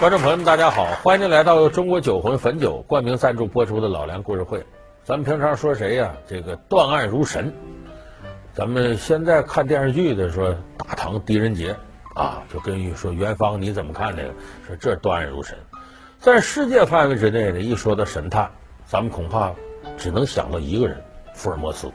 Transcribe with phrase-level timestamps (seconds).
[0.00, 4.66] 观众朋友们，大家好，欢迎来到中国酒魂汾酒冠名赞助播出的老梁故事会。
[5.04, 7.54] 咱们平常说谁呀、这个断案如神。
[8.52, 11.76] 咱们现在看电视剧的说大唐狄仁杰
[12.16, 14.34] 啊，就跟说元芳你怎么看这个？
[14.66, 15.56] 说这断案如神。
[16.18, 18.50] 在世界范围之内呢，一说到神探，
[18.84, 19.52] 咱们恐怕
[19.96, 21.00] 只能想到一个人——
[21.34, 21.88] 福尔摩斯，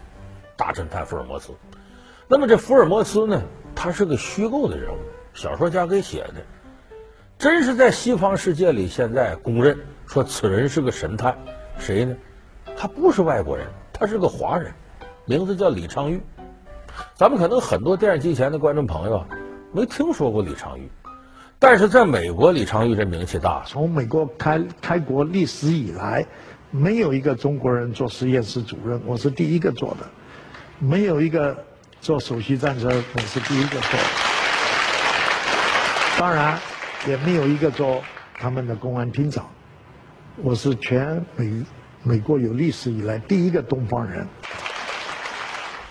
[0.56, 1.52] 大侦探福尔摩斯。
[2.30, 3.42] 那么这福尔摩斯呢，
[3.76, 4.98] 他是个虚构的人物，
[5.34, 6.36] 小说家给写的。
[7.40, 11.38] 真是在西方世界里，现在公认说此人是个神探，
[11.80, 12.14] 谁呢？
[12.78, 14.74] 他不是外国人，他是个华人，
[15.24, 16.20] 名字叫李昌钰。
[17.16, 19.26] 咱们可能很多电视机前的观众朋友
[19.72, 20.90] 没听说过李昌钰，
[21.60, 23.64] 但是在美国，李昌钰这名气大。
[23.66, 26.26] 从美国开开国历史以来，
[26.72, 30.04] 没有一个中国人做实验室主任，我是第一个做的；
[30.78, 31.64] 没有一个
[32.02, 34.06] 做首席战车，我是第一个做的。
[36.20, 36.60] 当然。
[37.08, 38.02] 也没有一个做
[38.34, 39.50] 他们的公安厅长，
[40.38, 41.64] 我是全美
[42.04, 44.28] 美国有历史以来第一个东方人，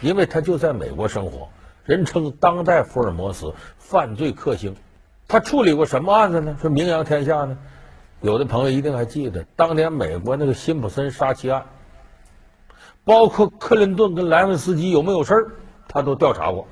[0.03, 1.49] 因为他就在美国生活，
[1.85, 4.77] 人称当代福尔摩斯，犯罪克星。
[5.27, 6.57] 他处理过什么案子呢？
[6.61, 7.57] 说名扬天下呢？
[8.21, 11.65] 有的朋友一定还记得当年美国那个辛普森杀妻案，
[13.05, 15.53] 包括克林顿跟莱文斯基有没有事儿，
[15.89, 16.69] 他都调查过。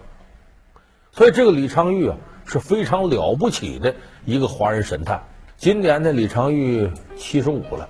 [1.13, 2.17] 所以这个李昌钰啊。
[2.47, 3.95] 是非常了不起的
[4.25, 5.23] 一个华人神探。
[5.57, 7.89] 今年呢，李昌钰七十五了，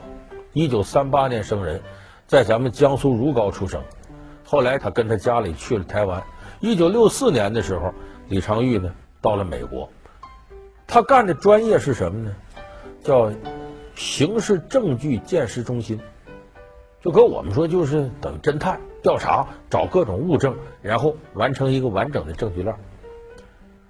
[0.52, 1.80] 一九三八年生人，
[2.26, 3.82] 在咱们江苏如皋出生。
[4.44, 6.22] 后来他跟他家里去了台湾。
[6.60, 7.92] 一九六四年的时候，
[8.28, 9.88] 李昌钰呢到了美国。
[10.86, 12.34] 他干的专业是什么呢？
[13.02, 13.32] 叫
[13.94, 16.00] 刑事证据鉴识中心。
[17.02, 22.74] 就跟我们说，就是等侦探调查，找各种物证，然后完成一个完整的证据链。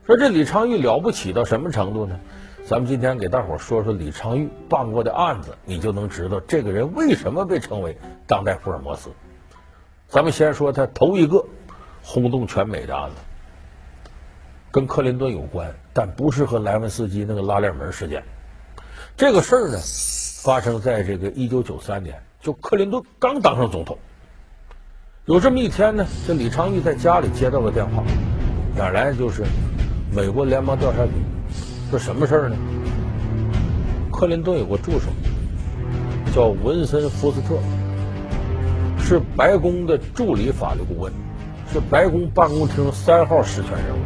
[0.07, 2.17] 说这李昌钰了不起到什么程度呢？
[2.65, 9.11] 咱们今天给大伙说说李昌钰办过的案子，你就能知道这个人为什么被称为当代福尔摩斯。
[10.07, 11.45] 咱们先说他头一个
[12.05, 13.17] 轰动全美的案子，
[14.71, 18.23] 跟克林顿有关，但不是和莱文斯基那个拉链门事件。
[19.17, 19.79] 这个事儿呢，
[20.45, 23.99] 发生在这个一九九三年，就克林顿刚当上总统。
[25.25, 28.05] 有这么一天呢，这李昌钰在家里接到个电话，
[28.77, 29.43] 哪来就是。
[30.17, 31.13] 美国联邦调查局
[31.91, 32.57] 说什么事儿呢？
[34.11, 35.11] 克林顿有个助手
[36.35, 37.59] 叫文森·福斯特，
[38.99, 41.13] 是白宫的助理法律顾问，
[41.71, 43.99] 是白宫办公厅三号实权人物。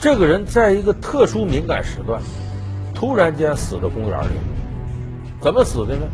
[0.00, 2.18] 这个人在一个特殊敏感时段，
[2.94, 4.30] 突然间死在公园里。
[5.42, 6.06] 怎么死的呢？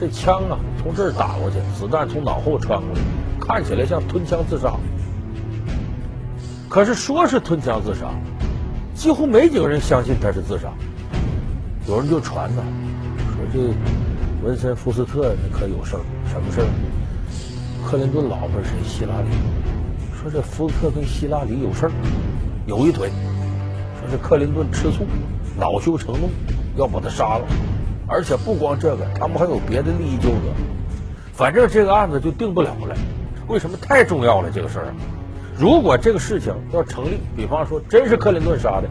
[0.00, 3.00] 这枪啊，从这儿打过去，子弹从脑后穿过来，
[3.38, 4.72] 看起来像吞枪自杀。
[6.68, 8.06] 可是说是吞枪自杀，
[8.94, 10.68] 几乎没几个人相信他是自杀。
[11.86, 12.62] 有人就传呢，
[13.34, 16.66] 说这文森·福斯特可有事儿，什么事儿？
[17.86, 19.28] 克林顿老婆是希拉里，
[20.20, 21.92] 说这福斯特跟希拉里有事儿，
[22.66, 23.10] 有一腿。
[24.00, 25.06] 说是克林顿吃醋，
[25.56, 26.28] 恼羞成怒，
[26.76, 27.44] 要把他杀了。
[28.08, 30.52] 而且不光这个，他们还有别的利益纠葛。
[31.32, 32.96] 反正这个案子就定不了了。
[33.46, 33.76] 为什么？
[33.80, 34.94] 太重要了，这个事儿。
[35.58, 38.88] 如果这个事情要成立，比方说真是克林顿杀的，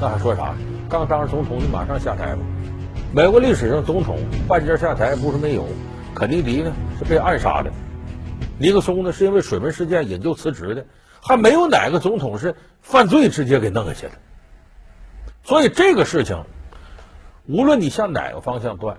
[0.00, 0.54] 那还说啥？
[0.88, 2.42] 刚当上总统，你马上下台吧。
[3.14, 4.18] 美国历史上总统
[4.48, 5.64] 半截下台不是没有，
[6.12, 7.70] 肯尼迪呢是被暗杀的，
[8.58, 10.84] 尼克松呢是因为水门事件引咎辞职的，
[11.20, 14.12] 还没有哪个总统是犯罪直接给弄下去的。
[15.44, 16.44] 所以这个事情，
[17.46, 18.96] 无论你向哪个方向断。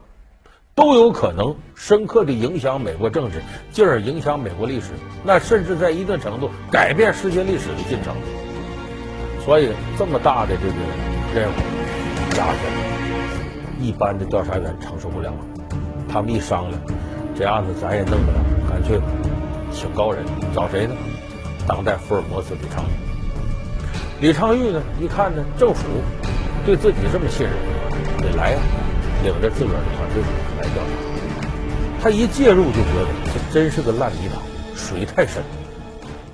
[0.76, 4.88] 都有可能深刻地影响美国政治，进而影响美国历史，
[5.24, 8.16] 那甚至在一定程度改变世界历史的进程。
[9.46, 9.70] 所以
[10.00, 10.74] 这么大的这个
[11.36, 11.54] 任务
[12.32, 15.32] 压下来，一般的调查员承受不了。
[16.10, 16.82] 他们一商量，
[17.38, 19.00] 这案子咱也弄不了，干脆
[19.72, 20.96] 请高人，找谁呢？
[21.68, 22.92] 当代福尔摩斯李昌钰。
[24.22, 25.84] 李昌钰呢，一看呢，政府
[26.66, 27.54] 对自己这么信任，
[28.18, 28.60] 得来呀，
[29.24, 30.24] 领着自个儿的团队。
[30.64, 34.42] 来调查，他一介入就觉得这真是个烂泥塘，
[34.76, 35.44] 水太深。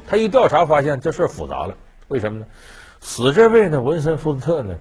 [0.08, 1.74] 他一调查发现这事儿复杂了，
[2.10, 2.46] 为什么呢？
[3.02, 4.76] 死这位呢，文森·福斯特呢，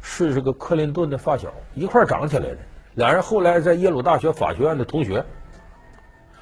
[0.00, 2.58] 是这个克林顿的发小，一块长起来的，
[2.94, 5.22] 两人后来在耶鲁大学法学院的同学，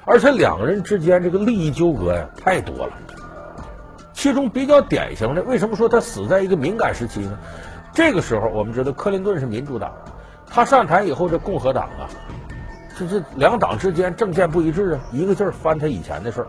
[0.05, 2.93] 而且两个人之间这个利益纠葛呀太多了。
[4.13, 7.37] 其中比较典型的，为什么说他死在一个敏感时期呢？
[7.93, 9.93] 这个时候我们知道克林顿是民主党。
[10.49, 12.09] 他上台以后，这共和党啊，
[12.97, 16.47] 这这两党之间政见不一致啊，一个劲儿翻他以前的事儿。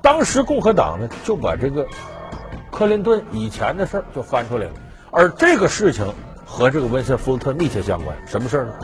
[0.00, 1.86] 当时共和党呢，就把这个
[2.70, 4.72] 克林顿以前的事儿就翻出来了，
[5.10, 6.06] 而这个事情
[6.46, 8.16] 和这个温森福特密切相关。
[8.26, 8.74] 什么事儿呢？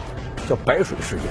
[0.48, 1.26] 叫白水事件。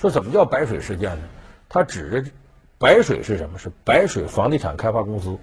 [0.00, 1.22] 说怎么叫白水事件呢？
[1.68, 2.30] 他指着
[2.78, 3.58] 白水是什么？
[3.58, 5.38] 是白水房地产开发公司。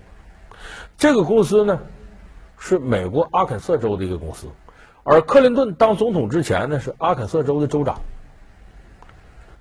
[0.97, 1.79] 这个公司呢，
[2.57, 4.47] 是美国阿肯色州的一个公司。
[5.09, 7.97] 而克林顿当总统之前呢，是阿肯色州的州长。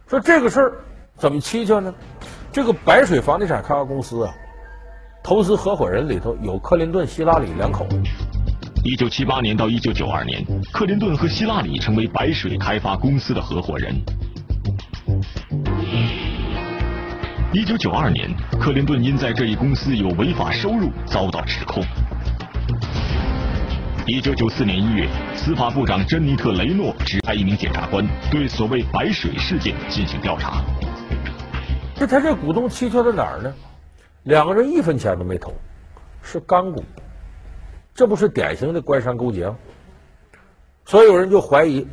[0.09, 0.73] 说这个事儿
[1.15, 1.95] 怎么蹊跷呢？
[2.53, 4.35] 这个白水房地产开发公司啊，
[5.23, 8.03] 投资合伙人里头有克林顿、希拉里两口子。
[8.83, 13.95] 一九七八年到一九九二年，克林顿和希拉里成为白水开发公司的合伙人。
[17.53, 21.85] 一九九二年，克林顿因在这一公司有违法收入遭到指控。
[24.09, 30.63] 一九九四年一月，司法部长珍妮特·雷诺指派一名检察官对所谓“白水事件”进行调查。
[31.97, 33.53] 这他这股东蹊跷在哪儿呢？
[34.23, 35.53] 两个人一分钱都没投，
[36.23, 36.85] 是干股，
[37.97, 39.57] 这不是典型的官商勾结吗？
[40.85, 41.85] 所以有人就怀疑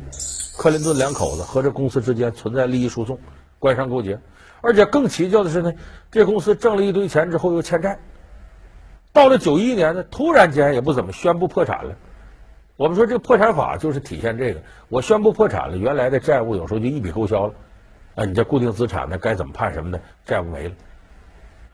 [0.56, 3.18] 克林顿两口子和这公司之间存在利益输送、
[3.58, 4.16] 官商勾结，
[4.60, 5.72] 而且更蹊跷的是呢，
[6.12, 7.98] 这公司挣了一堆钱之后又欠债。
[9.14, 11.94] 到了九一年呢，突然间也不怎么宣布破产了。
[12.76, 17.54] 我们说这破产法就是体现这个，我宣布破产了，原来的债务有时候就一笔勾销了。
[18.16, 20.74] 啊，你这固定资产呢，该怎么判什么的，债务没了。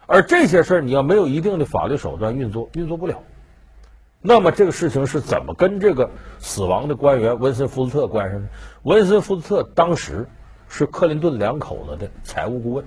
[0.05, 3.23] 而这些事儿你要没有一定的法律手段运作，运作不了。
[4.21, 6.11] 那么这个事情是怎么跟这个
[6.41, 8.49] 死亡的官员文森福斯特关上呢？
[8.83, 10.29] 文森福斯特当时
[10.69, 12.85] 是克林顿两口子的财务顾问，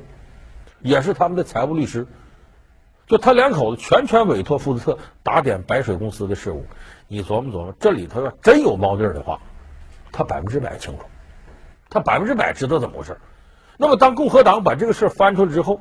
[0.82, 2.06] 也是他们的财务律师。
[3.14, 6.66] 就他两口子全权委托福斯特打点白水公司的事务，
[7.08, 9.40] 你琢磨琢磨，这里头要真有猫腻的话，
[10.12, 11.04] 他百分之百清楚，
[11.92, 13.16] 他百分之百知道怎么回事。
[13.78, 15.80] 那么当共和党把这个事翻出来之后，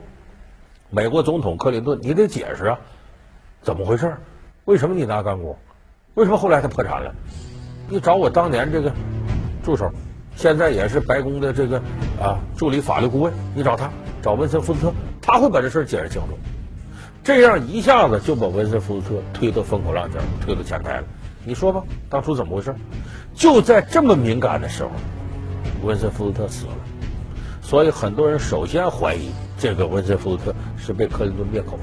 [0.90, 2.78] 美国总统克林顿，你得解释啊，
[3.62, 4.14] 怎么回事？
[4.66, 5.56] 为什么你拿干股？
[6.12, 7.14] 为什么后来他破产了？
[7.88, 8.92] 你找我当年这个
[9.64, 9.90] 助手，
[10.36, 11.78] 现在也是白宫的这个
[12.20, 13.90] 啊助理法律顾问，你找他，
[14.20, 14.92] 找温森福斯特，
[15.22, 16.36] 他会把这事解释清楚。
[17.24, 21.04] 这样一下子就把温森福特推到风口浪尖，推到前台了。
[21.44, 22.74] 你说吧，当初怎么回事？
[23.32, 24.90] 就在这么敏感的时候，
[25.84, 26.72] 温森福特死了，
[27.62, 31.82] 所以很多人首先怀疑这个温森福特是被克林顿灭口了。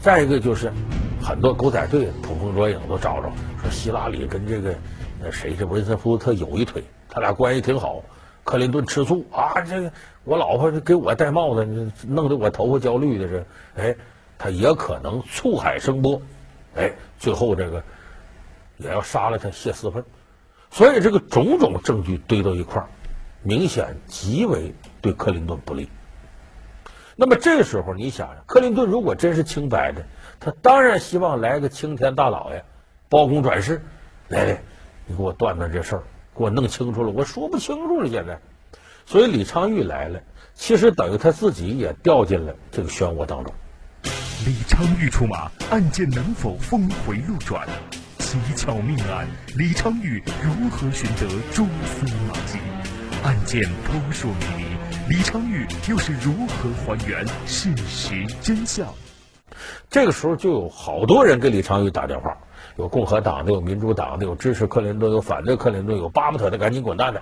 [0.00, 0.72] 再一个就是，
[1.20, 4.72] 很多狗仔队捕风捉影都找着，说希拉里跟这个
[5.20, 8.00] 那谁这温森福特有一腿，他俩关系挺好。
[8.44, 9.92] 克林顿吃醋啊，这个
[10.22, 13.44] 我老婆给我戴帽子，弄得我头发焦绿的是，
[13.74, 13.96] 哎。
[14.42, 16.22] 他也可能醋海生波，
[16.74, 17.84] 哎，最后这个
[18.78, 20.02] 也要杀了他泄私愤，
[20.70, 22.88] 所以这个种种证据堆到一块儿，
[23.42, 25.90] 明显极为对克林顿不利。
[27.16, 30.06] 那么这时候你想想，克林顿如果真是清白的，
[30.40, 32.64] 他当然希望来个青天大老爷，
[33.10, 33.82] 包公转世，
[34.28, 34.62] 来来，
[35.04, 36.02] 你给我断断这事儿，
[36.34, 38.40] 给我弄清楚了，我说不清楚了现在。
[39.04, 40.18] 所以李昌钰来了，
[40.54, 43.52] 其实等于他自己也掉进了这个漩涡当中。
[44.46, 47.68] 李昌钰出马，案件能否峰回路转？
[48.18, 52.58] 蹊跷命案，李昌钰如何寻得蛛丝马迹？
[53.22, 54.64] 案件扑朔迷
[55.08, 58.86] 离，李昌钰又是如何还原事实真相？
[59.90, 62.34] 这个时候就有好多人给李昌钰打电话，
[62.76, 67.20] 有共和党的，有民主党的，有支持克林顿，有反对克林顿，有巴不得的赶紧滚蛋的。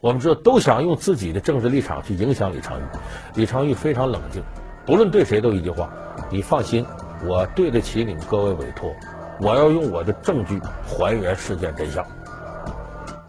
[0.00, 2.98] 我们知道，都想用自己的政治立场去影响李昌钰。
[3.34, 4.42] 李昌钰非常冷静。
[4.86, 5.90] 不论对谁都一句话，
[6.30, 6.86] 你放心，
[7.24, 8.94] 我对得起你们各位委托，
[9.40, 12.06] 我要用我的证据还原事件真相。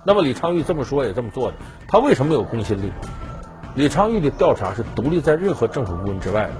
[0.04, 2.92] 那么李昌钰这么说也这么做的，他为什么有公信力？
[3.74, 6.54] 李昌钰的调查是独立在任何政府部门之外的，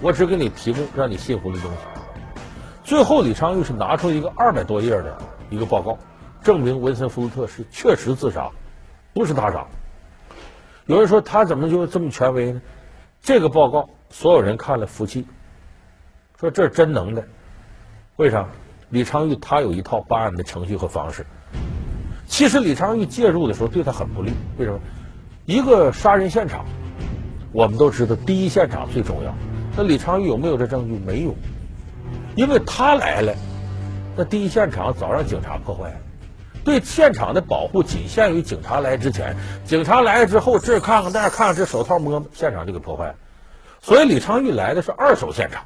[0.00, 1.76] 我只给你提供让你信服的东西。
[2.82, 5.16] 最后，李昌钰是拿出一个二百多页的
[5.50, 5.96] 一个报告，
[6.42, 8.50] 证明文森福斯特是确实自杀，
[9.14, 9.64] 不是他杀。
[10.86, 12.60] 有人说他怎么就这么权威呢？
[13.22, 13.88] 这个报告。
[14.12, 15.26] 所有人看了服气，
[16.38, 17.22] 说这是真能耐。
[18.16, 18.46] 为啥？
[18.90, 21.24] 李昌钰他有一套办案的程序和方式。
[22.26, 24.32] 其实李昌钰介入的时候对他很不利。
[24.58, 24.78] 为什么？
[25.46, 26.66] 一个杀人现场，
[27.52, 29.34] 我们都知道第一现场最重要。
[29.76, 30.98] 那李昌钰有没有这证据？
[30.98, 31.34] 没有，
[32.36, 33.34] 因为他来了，
[34.14, 35.96] 那第一现场早让警察破坏了。
[36.64, 43.14] 对现场的保护仅限于警察来之前，警察来了之后，这看看那看看，这手套摸摸，现场就给破坏了。
[43.82, 45.64] 所以李昌钰来的是二手现场，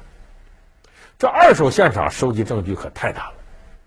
[1.17, 3.33] 这二手现场收集证据可太难了，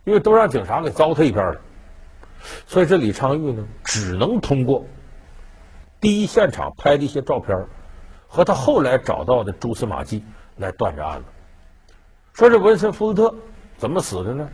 [0.04, 1.60] 因为都让警察给糟蹋一遍了。
[2.66, 4.86] 所以这李昌钰呢，只能通过
[6.00, 7.66] 第一现场拍的一些照片
[8.28, 10.24] 和他后来找到的蛛丝马迹
[10.56, 11.26] 来断这案子。
[12.32, 13.34] 说这文森福特
[13.76, 14.48] 怎么死的呢？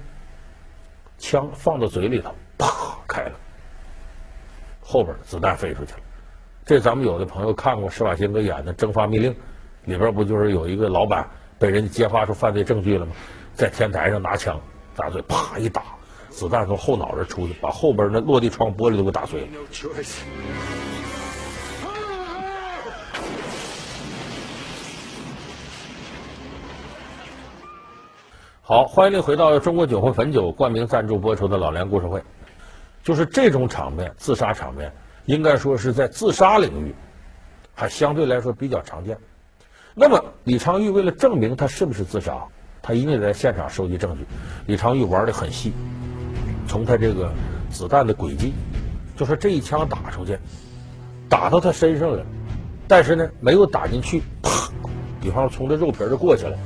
[1.19, 2.69] 枪放到嘴里头，啪
[3.07, 3.33] 开了，
[4.81, 6.01] 后边子弹飞出去了。
[6.65, 9.33] 这咱们有的朋友看过施瓦辛格演的《蒸发密令》，
[9.87, 11.27] 里边不就是有一个老板
[11.59, 13.13] 被人揭发出犯罪证据了吗？
[13.55, 14.61] 在天台上拿枪
[14.95, 15.83] 打嘴，啪一打，
[16.29, 19.47] 子弹从后脑勺出去，把后边那落地窗玻璃都给打碎了。
[28.61, 32.21] 好，欢迎您回到中国酒会汾酒冠名赞助播出的老梁故事会。
[33.05, 34.93] 就是这种场面，自杀场面，
[35.27, 36.93] 应该说是在自杀领域
[37.73, 39.17] 还相对来说比较常见。
[39.99, 42.37] 那么李昌钰为了证明他是不是自杀，
[42.83, 44.27] 他一定在现场收集证据。
[44.67, 45.73] 李昌钰玩的很细，
[46.69, 47.33] 从他这个
[47.71, 48.53] 子弹的轨迹，
[49.17, 50.39] 就说这一枪打出去，
[51.31, 52.23] 打到他身上了，
[52.87, 54.71] 但是呢没有打进去，啪，
[55.19, 56.59] 比方说从这肉皮就过去了，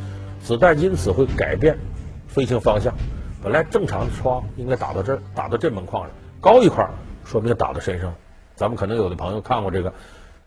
[0.42, 1.78] 子弹因此会改变。
[2.26, 2.92] 飞行方向，
[3.40, 6.10] 本来正常的窗应该打到这儿，打到这门框上，
[6.40, 6.84] 高一块，
[7.24, 8.12] 说明打到身上。
[8.56, 9.94] 咱们可能有的朋友看过这个，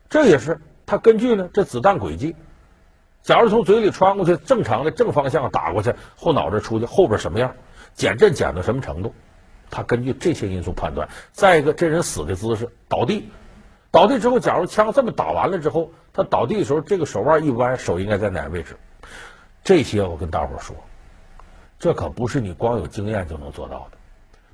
[0.09, 2.35] 这也是他根据呢这子弹轨迹，
[3.23, 7.55] 假如从嘴里穿过去，正常的正方向打过去，后脑袋出去，后边什么样，
[7.93, 9.15] 减震减到什么程度，
[9.71, 11.07] 他根据这些因素判断。
[11.31, 13.29] 再一个，这人死的姿势，倒地，
[13.91, 18.75] 倒地之后，假如枪这么打完了之后，他倒地的时候，这个手腕一弯，手应该在哪个位置？
[19.63, 20.75] 这些我跟大伙说。
[21.79, 23.97] 这可不是你光有经验就能做到的，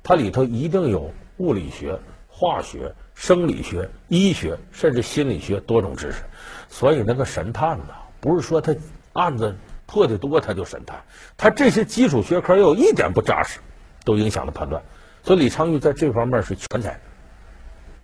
[0.02, 1.98] 它里头一定有物理学、
[2.28, 6.22] 化学、生理学、医学，甚至心理学多种知识。
[6.68, 8.74] 所以那个神探呢，不是说他
[9.12, 11.02] 案子破的多他就审他，
[11.36, 13.60] 他这些基础学科要有一点不扎实，
[14.04, 14.82] 都影响了判断。
[15.22, 17.00] 所以李昌钰在这方面是全才。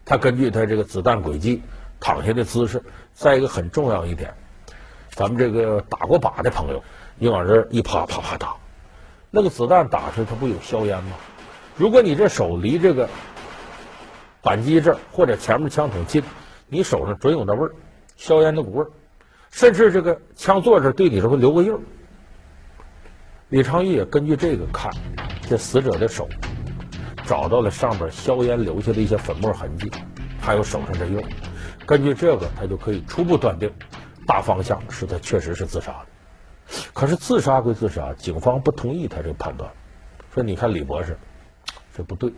[0.05, 1.63] 他根据他这个子弹轨迹、
[2.01, 2.83] 躺下的姿势，
[3.13, 4.35] 再一个很重要一点，
[5.11, 6.83] 咱们这个打过靶的朋友，
[7.17, 8.55] 你往这儿一趴，啪啪打。
[9.31, 11.17] 那个子弹打出来，它不有硝烟吗？
[11.77, 13.09] 如果你这手离这个
[14.43, 16.23] 扳机这儿或者前面枪筒近，
[16.69, 17.73] 你手上准有那味儿，
[18.17, 18.91] 硝烟那股味儿，
[19.57, 21.81] 甚至这个枪座这对你这会留个印儿。
[23.49, 24.93] 李昌钰也根据这个看
[25.49, 26.29] 这死者的手，
[27.25, 29.91] 找到了上边硝烟留下的一些粉末痕迹，
[30.43, 31.25] 还有手上的印儿。
[31.87, 33.73] 根据这个，他就可以初步断定，
[34.27, 36.07] 大方向是他确实是自杀的。
[36.93, 39.73] 可是自杀归自杀，警方不同意他这个判断，
[40.35, 41.17] 说你看李博士，
[41.97, 42.31] 这不对，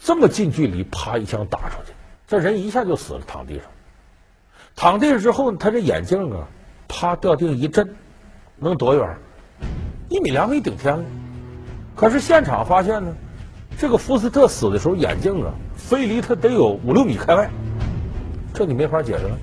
[0.00, 1.92] 这么近距离啪一枪打出去，
[2.26, 3.66] 这人一下就死了，躺地上，
[4.74, 6.46] 躺地上之后，他这眼镜啊，
[6.88, 7.94] 啪掉地上一震，
[8.56, 9.16] 能多远？
[10.08, 11.04] 一米两米顶天了。
[11.94, 13.14] 可是现场发现呢，
[13.78, 17.50] 这个福斯特死的时候眼镜啊，飞离他得有五六米开外，
[18.52, 19.38] 这你没法解释了。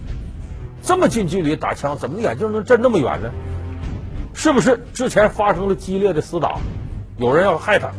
[0.82, 3.30] 这么近距离打枪，怎么眼镜能震那么远呢？
[4.34, 6.58] 是不是之前发生了激烈的厮打，
[7.18, 7.92] 有人要害他？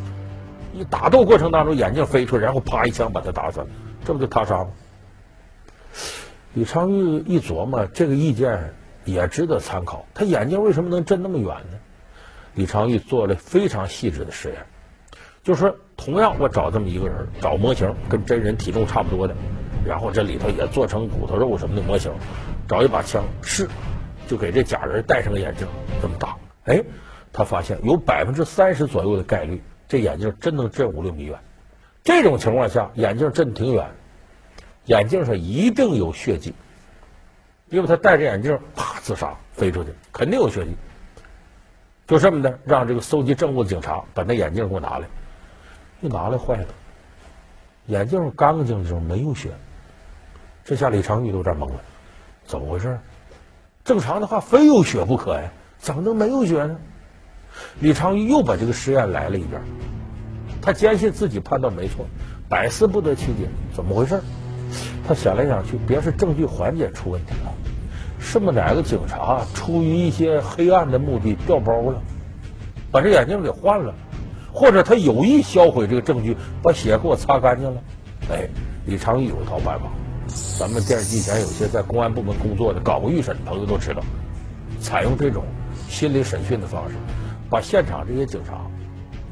[0.72, 3.66] 一打斗过程当中，眼镜飞出，然后啪一枪把他打死了，
[4.04, 4.68] 这不就他杀吗？
[6.52, 10.07] 李昌钰一琢磨，这个意见也值得参考。
[10.14, 11.78] 他眼镜为什么能震那么远呢？
[12.54, 14.66] 李昌钰做了非常细致的实验，
[15.45, 19.35] 就说，同样我找这么一个人，找模型跟真人体重差不多的，
[19.87, 22.12] 然后这里头也做成骨头肉什么的模型，
[22.66, 23.69] 找一把枪试。
[24.26, 25.66] 就给这假人戴上个眼镜，
[26.00, 26.85] 这么打，哎，
[27.33, 31.38] 他发现有百分之三十左右的概率，这眼镜真能震五六米远。
[32.04, 33.90] 这种情况下，眼镜震挺远，
[34.90, 36.52] 眼镜上一定有血迹，
[37.68, 40.73] 因为他戴着眼镜，啪自杀飞出去，肯定有血迹。
[42.09, 45.06] 就这么的，让这个搜集证物的警察把那眼镜给我拿来，
[46.00, 46.66] 一拿来坏了，
[47.87, 49.50] 眼镜干干净净的时候没有血，
[50.64, 51.80] 这下李昌钰都有点懵了，
[52.44, 52.99] 怎么回事？
[53.85, 56.76] 正常的话，非有血不可呀，怎么能没有血呢？
[57.78, 59.62] 李昌钰又把这个实验来了一遍，
[60.61, 62.04] 他坚信自己判断没错，
[62.49, 64.20] 百思不得其解，怎么回事？
[65.06, 67.52] 他想来想去，别是证据环节出问题了，
[68.18, 72.02] 是不哪个警察出于一些黑暗的目的掉包了，
[72.90, 73.94] 把这眼镜给换了，
[74.52, 77.80] 或者他有意销毁这个证据，把血给我擦干净了？
[78.30, 78.48] 哎，
[78.86, 79.86] 李昌钰有一套办法。
[80.58, 84.02] 咱们电视机前有些在公安部门工作的、搞过预审的朋友都知道，
[84.80, 85.42] 采用这种
[85.88, 86.94] 心理审讯的方式，
[87.48, 88.60] 把现场这些警察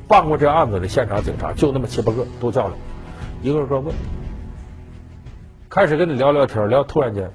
[0.09, 2.75] 办过这案子的现场警察就那么七八个都叫来，
[3.43, 3.95] 一个个问，
[5.71, 7.31] 开始跟你聊聊天，聊突然间，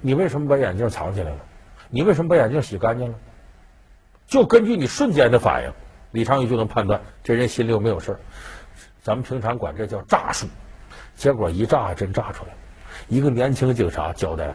[0.00, 1.36] 你为什么把眼镜藏起来了？
[1.88, 3.14] 你为什么把眼镜洗干净了？
[4.26, 5.72] 就根据你瞬间的反应，
[6.10, 8.20] 李昌钰就能判断这人心里有没有事儿。
[9.02, 10.46] 咱们平常管这叫诈术。
[11.14, 12.58] 结果一诈真诈出来了，
[13.08, 14.54] 一个年轻警察交代，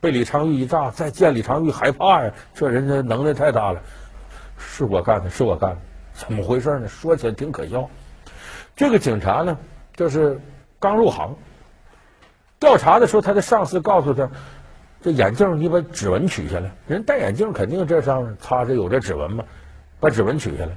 [0.00, 3.80] 被李昌钰一诈，再见李昌钰害怕呀，这人家能耐太大了，
[4.58, 5.76] 是我干的，是我干的，
[6.14, 6.88] 怎么回事呢？
[6.88, 7.88] 说起来挺可笑。
[8.76, 9.58] 这个警察呢，
[9.94, 10.40] 就是
[10.78, 11.36] 刚入行，
[12.60, 14.30] 调查的时候，他的上司告诉他，
[15.00, 16.70] 这眼镜你把指纹取下来。
[16.86, 19.44] 人戴眼镜肯定这上面擦着有这指纹嘛，
[19.98, 20.72] 把指纹取下来。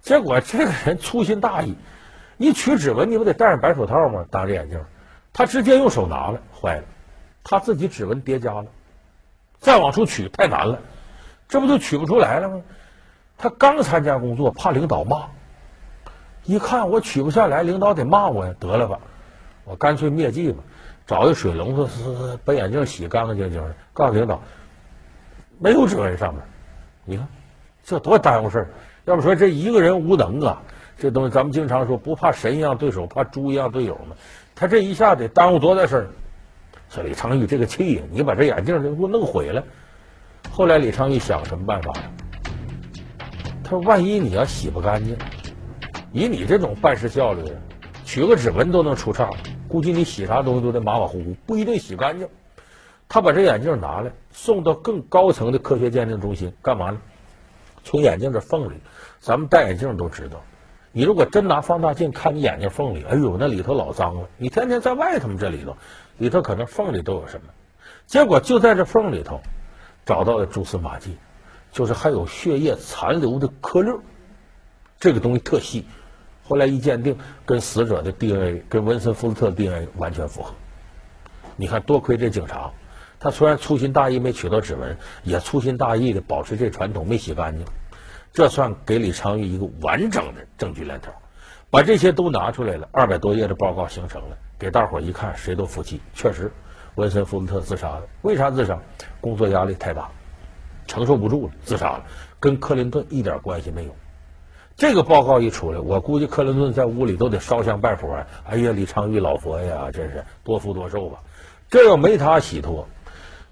[0.00, 1.76] 结果这个人粗心大意，
[2.38, 4.24] 一取指纹你不得戴上白手套吗？
[4.30, 4.82] 当着眼镜，
[5.30, 6.84] 他直接用手拿了，坏了，
[7.44, 8.64] 他自己指纹叠加了，
[9.58, 10.78] 再往出取太难了，
[11.50, 12.62] 这不就取不出来了吗？
[13.36, 15.26] 他刚参加工作，怕领导骂，
[16.44, 18.98] 一看我取不下来，领导得骂我呀，得了吧，
[19.64, 20.62] 我干脆灭迹吧，
[21.10, 21.88] 找一水龙头，
[22.44, 24.40] 把眼镜洗干干净净的，告诉领导，
[25.58, 26.40] 没有指纹上面，
[27.04, 27.26] 你看，
[27.82, 28.70] 这多耽误事儿。
[29.06, 30.62] 要不说这一个人无能啊，
[30.96, 34.14] 这东西咱们经常说不怕神一样对手，怕猪一样队友嘛。
[34.54, 36.06] 他这一下得耽误多大事儿？
[36.88, 39.64] 这李昌钰这个气呀，你把这眼镜给我弄毁了。
[40.48, 41.92] 后来李昌钰想什么办法？
[43.64, 45.16] 他说：“万一你要洗不干净，
[46.12, 47.42] 以你这种办事效率，
[48.04, 49.36] 取个指纹都能出岔子，
[49.70, 52.28] 估计你洗啥东西都得马马虎虎，不一定洗干净。”
[53.08, 57.00] 他把这眼镜拿来，送到更高层的科学鉴定中心，干嘛呢？
[57.82, 58.74] 从眼镜的缝里，
[59.18, 60.40] 咱们戴眼镜都知道，
[60.92, 64.28] 你如果真拿放大镜看你眼镜缝里，哎呦，那里头老脏了。
[64.36, 65.76] 你天天在外头这里头，
[66.18, 67.46] 里头可能缝里都有什么。
[68.06, 69.40] 结果就在这缝里头，
[70.04, 71.16] 找到了蛛丝马迹，
[71.72, 73.90] 就是还有血液残留的颗粒。
[75.00, 75.84] 这个东西特细，
[76.50, 77.16] 后来一鉴定，
[77.46, 80.52] 跟死者的 DNA，跟文森·福斯特 DNA 完全符合。
[81.54, 82.72] 你看，多亏这警察。
[83.20, 87.64] 他虽然粗心大意没取到指纹，也粗心大意的保持这传统没洗干净，
[88.32, 91.12] 这算给李昌钰一个完整的证据链条，
[91.70, 96.50] 把这些都拿出来了，二百多页的报告形成了，给大伙一看，谁都服气，确实，
[96.96, 98.02] 文森·福斯特自杀了。
[98.22, 98.76] 为啥自杀？
[99.20, 100.10] 工作压力太大，
[100.88, 102.04] 承受不住了，自杀了，
[102.40, 103.94] 跟克林顿一点关系没有。
[104.76, 108.12] 这个报告一出来，我估计克林顿在屋里都得烧香拜佛。
[108.44, 111.18] 哎呀，李昌钰老佛爷啊，真是多福多寿吧！
[111.68, 112.86] 这要没他洗脱。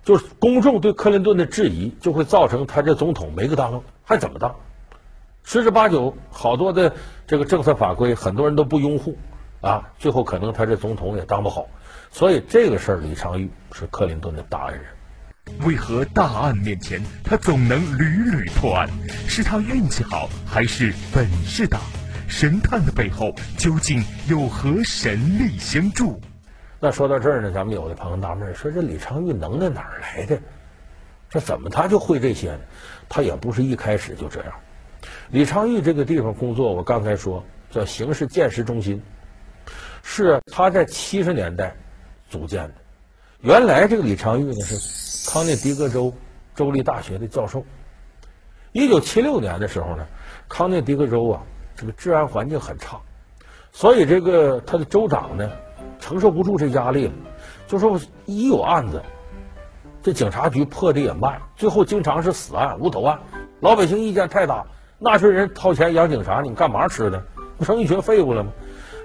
[0.05, 4.55] 就是公众对克林顿的质疑，就会造成他这总统没个当，还怎么当？
[5.45, 6.95] 十之八九，好多的
[7.27, 9.19] 这个政策法规，很多人都不拥护
[9.61, 11.69] 啊，最后可能他这总统也当不好。
[12.11, 14.85] 所以这个事儿，李昌钰是克林顿的大恩人。
[15.65, 18.89] 为何大案面前他总能屡屡破案？
[19.27, 21.81] 是他运气好，还是本事大？
[22.29, 26.21] 神探的背后究竟有何神力相助？
[26.79, 30.39] 那说到这儿呢，咱们有的朋友纳闷说：“这李昌钰能耐哪儿来的？
[31.31, 32.61] 这怎么他就会这些呢？
[33.09, 34.53] 他也不是一开始就这样。
[35.31, 39.03] 李昌钰这个地方工作，我刚才说叫刑事鉴识中心，
[40.03, 41.75] 是他在七十年代
[42.29, 42.75] 组建的。
[43.41, 44.77] 原来这个李昌钰呢是
[45.31, 46.15] 康涅狄格州
[46.55, 47.63] 州立大学的教授。
[48.73, 50.07] 一九七六年的时候呢，
[50.49, 51.43] 康涅狄格州啊
[51.77, 52.99] 这个治安环境很差，
[53.71, 55.51] 所以这个他的州长呢。
[56.01, 57.13] 承受不住这压力了，
[57.67, 59.03] 就说一有案子，
[60.01, 63.19] 这警察局破的也慢，最后经常是死案、无头案，
[63.61, 64.65] 老百姓意见太大，
[64.99, 67.21] 纳税人掏钱养警察，你干嘛吃的？
[67.59, 68.53] 不成一群废物了吗？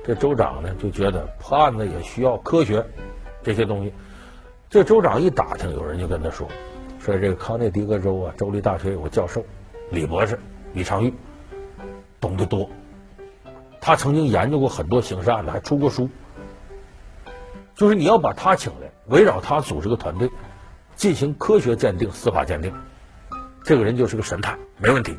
[0.05, 2.85] 这州长呢就觉得破案子也需要科学，
[3.41, 3.91] 这些东西。
[4.73, 6.47] 这州长一打听，有人就跟他说，
[6.97, 9.45] 说这个康涅狄格州啊，州立大学有个教授，
[9.91, 10.39] 李博士，
[10.73, 11.13] 李昌钰，
[12.19, 12.67] 懂得多，
[13.79, 16.09] 他曾经研究过很多刑事案子，还出过书。
[17.75, 20.27] 就是你要把他请来，围绕他组织个团队，
[20.95, 22.73] 进行科学鉴定、司法鉴定，
[23.63, 25.15] 这个人就是个神探，没问题。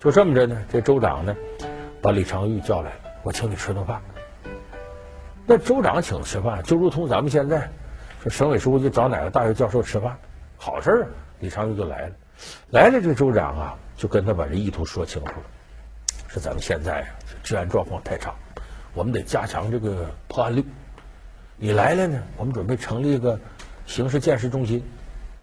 [0.00, 1.34] 就这么着呢，这州长呢，
[2.02, 4.02] 把李昌钰叫来，我请你吃顿饭。
[5.46, 7.70] 那州长请吃饭，就如同咱们现在
[8.22, 10.16] 说省委书记找哪个大学教授吃饭，
[10.56, 11.08] 好事儿啊。
[11.40, 12.14] 李昌钰就来了，
[12.70, 15.42] 来了，这个州长啊，就跟他把这意图说清楚了，
[16.28, 17.08] 说咱们现在啊，
[17.42, 18.32] 治安状况太差，
[18.94, 20.64] 我们得加强这个破案率。
[21.56, 23.40] 你来了呢，我们准备成立一个
[23.86, 24.84] 刑事鉴识中心，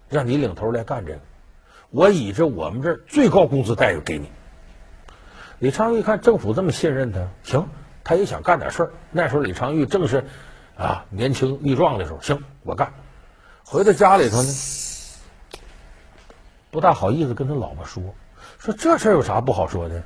[0.08, 1.18] 让你领头来干这个。
[1.90, 4.30] 我以着我们这儿最高工资待遇给你。
[5.58, 7.68] 李昌钰一看政府这么信任他，行，
[8.04, 8.90] 他也想干点事儿。
[9.10, 10.24] 那时候李昌钰正是
[10.78, 12.92] 啊年轻力壮的时候，行，我干。
[13.64, 14.48] 回到家里头呢，
[16.70, 18.02] 不大好意思跟他老婆说，
[18.58, 20.02] 说这事儿有啥不好说的？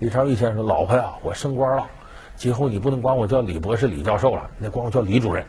[0.00, 1.86] 李昌钰先生说：“老婆呀，我升官了。”
[2.36, 5.44] 今后你不能管我叫李博士、李教授了，你得管我叫李主任。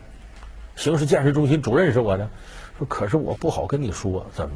[0.76, 2.28] 刑事建设中心主任是我的，
[2.80, 4.56] 说可是我不好跟你说，怎么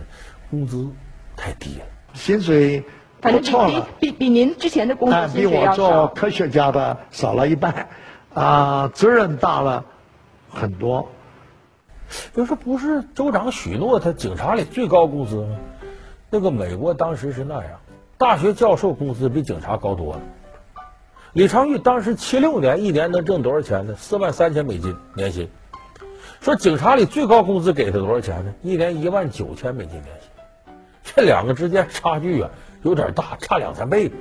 [0.50, 0.90] 工资
[1.36, 1.86] 太低了？
[2.16, 2.84] 薪水
[3.22, 7.90] 不错了，比比比您之前的工资比我做科学家的少了一半，
[8.34, 9.86] 啊，责任大了
[10.52, 11.08] 很多。
[12.36, 15.58] 就说不是州长许诺他警察里最高工资吗？
[16.30, 17.80] 那个美国当时是那样，
[18.18, 20.22] 大学教授工资比警察高多了。
[21.34, 23.96] 李昌钰当时七六年一年能挣多少钱呢？
[23.98, 25.50] 四万三千美金年薪。
[26.42, 28.54] 说警察里最高工资给他多少钱呢？
[28.62, 30.74] 一年一万九千美金年薪。
[31.04, 32.50] 这两个之间差距啊
[32.82, 34.12] 有点大，差两三倍。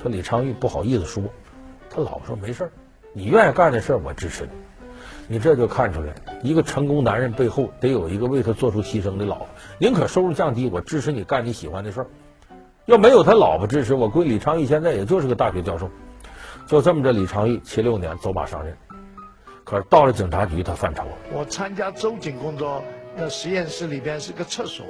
[0.00, 1.22] 说李昌钰不好意思说，
[1.90, 2.70] 他老婆说没事
[3.12, 4.50] 你愿意干的事我支持你。
[5.32, 6.12] 你这就看出来，
[6.42, 9.48] 一个成功男人背后得有一个为他做出牺牲的老婆。
[9.78, 12.06] 宁可收入降低，我支持你干你喜欢的事儿。
[12.86, 15.88] 要没有他老婆支持，我估计李昌钰现在也就是个大学教授。
[16.66, 18.76] 就这么着，李昌钰七六年走马上任，
[19.62, 21.12] 可是到了警察局，他犯愁了。
[21.32, 22.82] 我参加州警工作，
[23.16, 24.84] 那实验室里边是个厕所，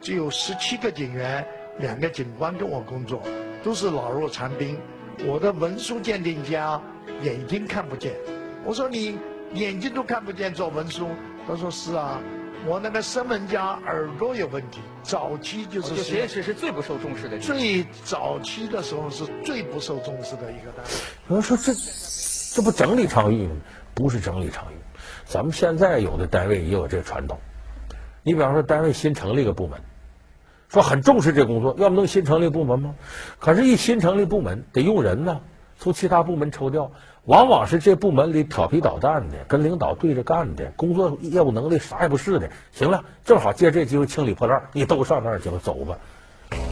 [0.00, 1.44] 只有十七个警员，
[1.78, 3.20] 两个警官跟我工作，
[3.64, 4.78] 都是老弱残兵。
[5.26, 6.80] 我的文书鉴定家
[7.22, 8.14] 眼睛看不见，
[8.64, 9.18] 我说你
[9.54, 11.08] 眼睛都看不见做文书，
[11.46, 12.20] 他说是啊，
[12.66, 14.80] 我那个声纹家耳朵有问题。
[15.02, 20.90] 早期就是实验室是最不受重视的，最早期的时候是最不受重视的一个单位。
[21.28, 21.72] 有人说这
[22.54, 23.56] 这不整李昌钰吗？
[23.94, 24.70] 不是整李昌钰，
[25.24, 27.38] 咱们现在有的单位也有这传统。
[28.22, 29.80] 你比方说单位新成立一个部门。
[30.68, 32.94] 说很重视这工作，要不能新成立部门吗？
[33.40, 35.40] 可是，一新成立部门得用人呢，
[35.80, 36.92] 从其他部门抽调，
[37.24, 42.50] 往往是这部门里调皮捣蛋的，跟领导对着干的，工作业务能力啥也不是的。
[42.70, 45.96] 行了，正好借这机会清理破烂，你都上那儿去吧，走吧。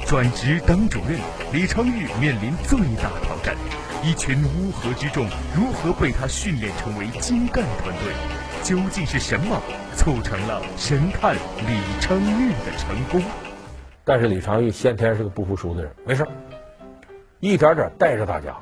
[0.04, 1.18] 转职当主任，
[1.54, 3.56] 李昌钰面临最大挑战：
[4.04, 5.24] 一群乌合之众
[5.56, 8.12] 如何被他训练成为精干团队？
[8.62, 9.62] 究竟是什么
[9.96, 13.22] 促成了神探李昌钰的成功？
[14.04, 16.26] 但是李昌钰先天是个不服输的人，没事
[17.40, 18.54] 一点点带着大家，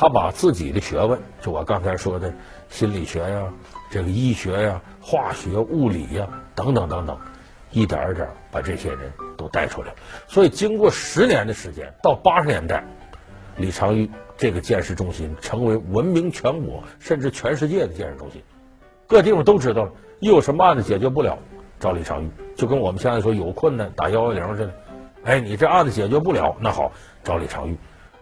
[0.00, 2.32] 他把自己的学问，就我刚才说的
[2.68, 3.52] 心理学呀、
[3.90, 7.18] 这个医学呀、化学、物理呀等等等等，
[7.72, 9.92] 一点一点把这些人都带出来。
[10.28, 12.84] 所以经过十年的时间，到八十年代，
[13.56, 18.40] 李昌钰这个鉴识中心成为闻名全国甚至全世界的鉴识中心，
[19.08, 21.36] 各地方都知道了，一有什么案子解决不了。
[21.80, 24.72] 找李昌钰，就跟我们现在说有困难打幺幺零似的，
[25.24, 26.92] 哎，你这案子解决不了，那好，
[27.24, 27.76] 找李昌钰。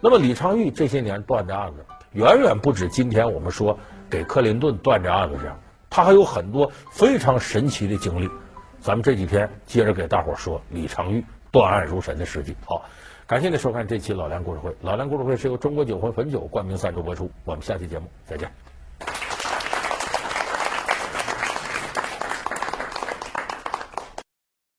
[0.08, 3.76] 那么李昌钰这些年断的案子，远远不止今天我们说
[4.08, 5.58] 给克林顿断这案子这样，
[5.90, 8.30] 他还有很多非常神奇的经历。
[8.78, 12.54] 咱们这几天接着给大伙说李昌钰断案如神的事迹。
[12.64, 12.84] 好，
[13.26, 14.76] 感谢您收看这期老梁故事会。
[14.80, 17.28] 老梁故事会是由中国酒魂汾酒冠名赞助播出。
[17.44, 18.65] 我们下期节目再见。